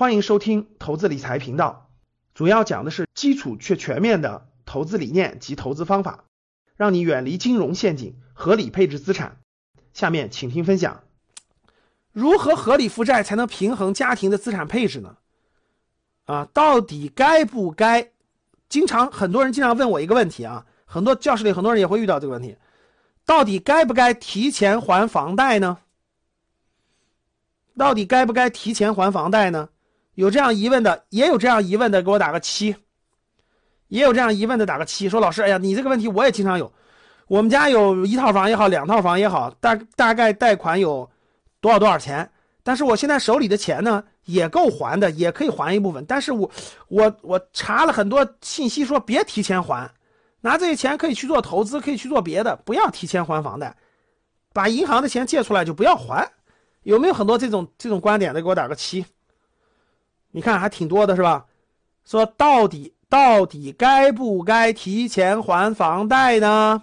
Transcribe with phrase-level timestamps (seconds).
[0.00, 1.90] 欢迎收听投资理财频道，
[2.32, 6.24] 主要讲的是基础却全面的投资理念及投资方法，
[6.74, 9.36] 让你远离金融陷阱，合理配置资产。
[9.92, 11.04] 下面请听分享：
[12.12, 15.18] 如何合理负债才能平衡家庭的资产配置呢？
[16.24, 18.12] 啊，到底该不该？
[18.70, 22.56] 经常很多人经常问我一个问题啊，很多教室里很多人也会遇到这个问题，
[23.26, 25.76] 到底该不该提前还房贷呢？
[27.76, 29.68] 到底该不该提前还房贷呢？
[30.14, 32.76] 有这样疑问的，也有这样疑问的，给我打个七。
[33.88, 35.08] 也有这样疑问的，打个七。
[35.08, 36.72] 说老师，哎呀，你这个问题我也经常有。
[37.26, 41.08] 我们家有一套房也好，两套房也好，大大概贷款有
[41.60, 42.30] 多少多少钱？
[42.62, 46.04] 但是我现在手里的钱呢，也够还的，也可以还一部分。
[46.06, 46.50] 但是我
[46.88, 49.90] 我我查了很多信息，说别提前还，
[50.40, 53.76] 拿这些钱可以去做投资，可以去做别的，不要提前还房贷，
[54.52, 56.30] 把银行的钱借出来就不要还。
[56.82, 58.40] 有没有很多这种这种观点的？
[58.42, 59.04] 给我打个七。
[60.32, 61.46] 你看还挺多的是吧？
[62.04, 66.82] 说到底到底该不该提前还房贷呢？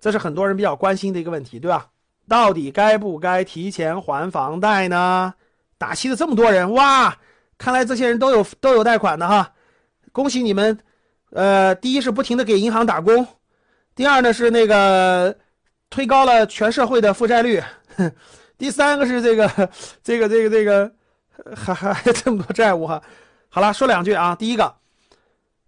[0.00, 1.88] 这是很多人比较关心的一个问题，对吧？
[2.28, 5.34] 到底该不该提前还房贷呢？
[5.78, 7.16] 打七的这么多人哇，
[7.58, 9.52] 看来这些人都有都有贷款的哈，
[10.12, 10.78] 恭喜你们！
[11.30, 13.26] 呃，第一是不停的给银行打工，
[13.94, 15.36] 第二呢是那个
[15.90, 17.62] 推高了全社会的负债率，
[18.58, 19.48] 第三个是这个
[20.02, 20.92] 这个这个这个。
[21.54, 23.02] 还还 这么多债务哈，
[23.48, 24.34] 好了，说两句啊。
[24.34, 24.74] 第一个，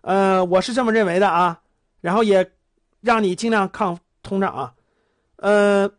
[0.02, 1.60] 呃，我是这么认为的啊，
[2.00, 2.52] 然后也
[3.00, 4.74] 让你尽量抗通胀啊。
[5.36, 5.90] 呃，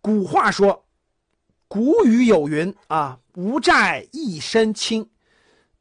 [0.00, 0.84] 古话说，
[1.68, 5.08] 古语有云啊，无债一身轻。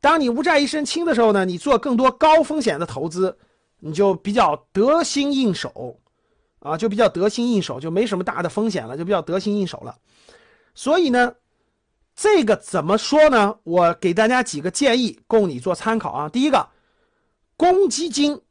[0.02, 3.38] 当你无债一身轻的时候呢，你做更多高风险的投资，
[3.80, 5.98] 你就比较得心应手
[6.59, 9.98] 啊，就比较得心应手，就没什么大的风险了，就比较得心应手了。
[10.76, 11.34] 所以呢。
[12.22, 13.56] 这个怎么说呢？
[13.64, 16.28] 我给大家几个建议，供你做参考啊。
[16.28, 16.67] 第一个，
[17.56, 18.42] 公积金，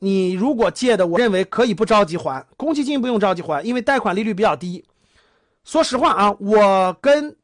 [0.00, 2.44] 你如果借的，我认为可以不着急还。
[2.56, 4.84] 公积金不用着急还，因为贷款利率比较低。
[5.62, 7.36] 说实话啊，我跟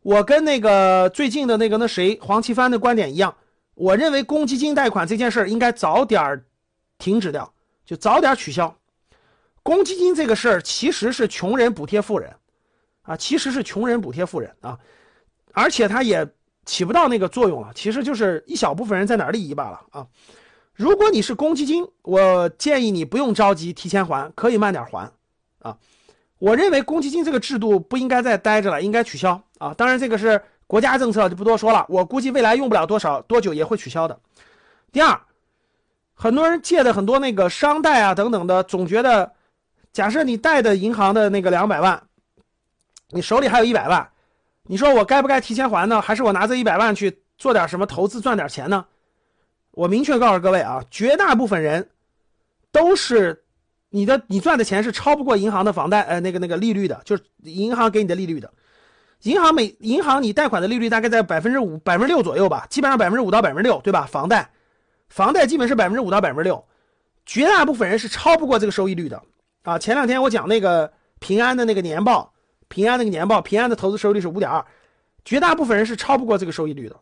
[0.00, 3.36] 我跟那个最近的那个那谁黄奇帆的观点一样，
[3.74, 6.42] 我认为公积金贷款这件事儿应该早点
[6.96, 7.52] 停止掉，
[7.84, 8.74] 就早点取消。
[9.62, 12.34] 公积金这个事儿其实是穷人补贴富人。
[13.04, 14.78] 啊，其实是穷人补贴富人啊，
[15.52, 16.26] 而且它也
[16.64, 20.06] 起不到那个作用了，其实就是一小部分人在哪利益罢了啊。
[20.72, 25.12] 如果你是公积金，我建议你不用着急提前还，可以慢点还
[25.60, 25.76] 啊。
[26.38, 29.74] 我认为公积金这个制度不应该再待着了，应该取消啊。
[29.74, 31.84] 当然这个是国家政策，就不多说了。
[31.90, 34.18] 我估计未来用不了多少多久也会取消的。
[34.90, 35.20] 第二，
[36.14, 39.32] 很多人借的很多那个商贷啊等等的，总觉得，
[39.92, 42.02] 假设你贷的银行的那个两百万。
[43.10, 44.08] 你手里还有一百万，
[44.64, 46.00] 你说我该不该提前还呢？
[46.00, 48.84] 还是我拿这一百万去做点什么投资赚点钱呢？
[49.72, 51.90] 我明确告诉各位啊，绝大部分人
[52.72, 53.44] 都是
[53.90, 58.52] 你的你赚的钱是超不过银行的房贷呃那个那个利率的，就是银行给你的利率的。
[59.22, 64.06] 银行每银行你贷款的利率大概在百分之五百分之六左右吧，基本上百分之五到百分之六，对吧？
[64.10, 64.50] 房贷
[65.08, 66.64] 房贷基本是百分之五到百分之六，
[67.26, 69.22] 绝大部分人是超不过这个收益率的
[69.62, 69.78] 啊。
[69.78, 72.33] 前两天我讲那个平安的那个年报。
[72.68, 74.64] 平安那个年报，平安的投资收益率是五点二，
[75.24, 76.96] 绝大部分人是超不过这个收益率的，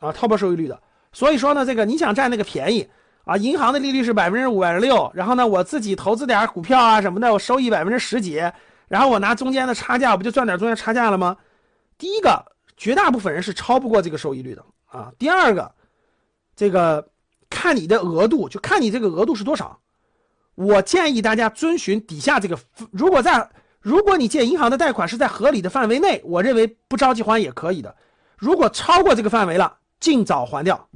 [0.00, 0.80] 啊，超不过收益率的。
[1.12, 2.88] 所以说呢，这个你想占那个便宜
[3.24, 8.40] 啊，银行的利率是百分之五、百分之六，然后呢，我自己投资点股票啊什么的，我收益百分之十几，
[8.88, 11.36] 然后我拿中间的差价，我不就赚点中间差价了吗？
[11.96, 12.44] 第一个，
[12.76, 15.12] 绝大部分人是超不过这个收益率的啊。
[15.18, 15.72] 第二个，
[16.56, 17.08] 这个
[17.50, 19.78] 看你的额度，就看你这个额度是多少。
[20.54, 22.58] 我建议大家遵循底下这个，
[22.92, 23.48] 如果在。
[23.88, 27.96] 如果你借银行的贷款是在合理的范围内，我认为不着急还也可以的。
[28.36, 30.88] 如果超过这个范围了，尽早还掉，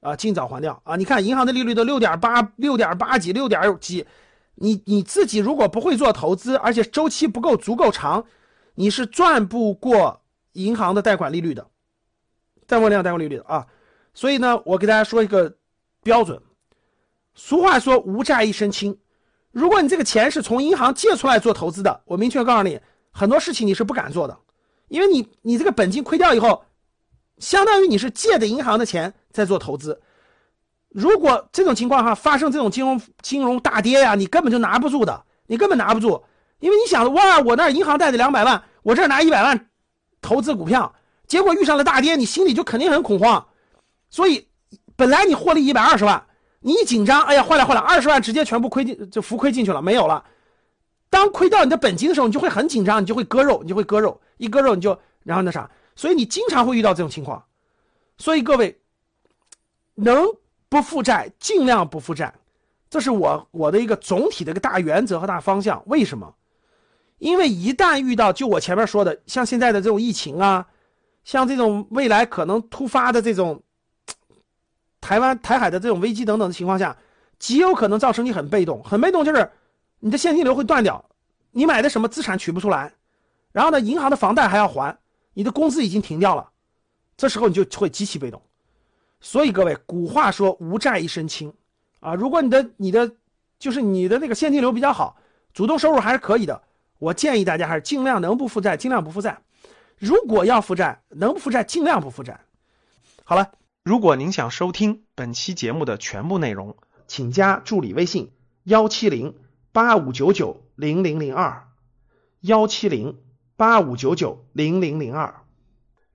[0.00, 0.96] 啊，尽早还掉啊！
[0.96, 4.06] 你看银行的利率都六点八、六点八几、六点几，
[4.54, 8.24] 你你自己如果不会做投资，而且周期不够足够长，
[8.74, 10.22] 你是赚不过
[10.54, 11.66] 银行的贷款利率的，
[12.66, 13.66] 贷款量、贷款利率的啊！
[14.14, 15.58] 所以呢，我给大家说一个
[16.02, 16.40] 标准，
[17.34, 18.96] 俗话说无债一身轻。
[19.52, 22.80] 如果你这个钱是从银行借出来做投资的，我明确告诉你，
[23.10, 24.38] 很多事情你是不敢做的，
[24.86, 26.64] 因为你你这个本金亏掉以后，
[27.38, 30.00] 相当于你是借的银行的钱在做投资。
[30.88, 36.22] 如果这种情况哈发生这种金融金融大跌呀，你根本就拿不住的，你根本拿不住，
[36.60, 39.68] 因为你想哇，我那银行贷的两百万，我这拿一百万
[40.20, 40.94] 投资股票，
[41.26, 43.48] 结果遇上了大跌，你心里就肯定很恐慌。
[44.10, 44.46] 所以
[44.94, 46.24] 本来你获利一百二十万。
[46.60, 50.24] 你一紧张，哎呀，坏了坏了，二十万直接全部亏进，就浮亏进去了，没有了。
[51.08, 57.42] 当亏掉你的本金的时候，你就会很紧张，你就会割肉，你就会割肉，一割肉你就然后那啥，所以你经常会遇到这种情况。
[58.18, 58.78] 所以各位
[59.94, 60.26] 能
[60.68, 62.32] 不负债尽量不负债，
[62.90, 65.82] 这是我我的一个总体的一个大原则和大方向。
[65.86, 66.34] 为什么？
[67.18, 70.66] 因为一旦遇到就我前面说的，像现在的这种疫情啊，
[71.24, 73.62] 像这种未来可能突发的这种
[75.00, 76.96] 台湾台海的这种危机等等的情况下，
[77.38, 79.50] 极有可能造成你很被动，很被动就是
[79.98, 81.04] 你的现金流会断掉，
[81.50, 82.92] 你买的什么资产取不出来，
[83.52, 84.96] 然后呢，银行的房贷还要还，
[85.34, 86.50] 你的工资已经停掉了。
[87.16, 88.40] 这时候你就会极其被动，
[89.20, 91.52] 所以各位，古话说无债一身轻
[92.00, 92.14] 啊。
[92.14, 93.10] 如果你的你的
[93.58, 95.16] 就是你的那个现金流比较好，
[95.52, 96.62] 主动收入还是可以的，
[96.98, 99.38] 我建议大家还是尽量能不负债尽量不负债。
[99.98, 102.40] 如果要负债，能不负债尽量不负债。
[103.22, 103.50] 好了，
[103.82, 108.30] 如果您想收听本期节目的全部内容，请加助理微信
[108.62, 109.34] 幺七零
[109.72, 111.66] 八五九九零零零二
[112.40, 113.18] 幺七零
[113.56, 115.42] 八五九九零零零二。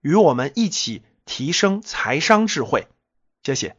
[0.02, 2.88] 与我们一起提升财商智慧，
[3.42, 3.76] 谢谢。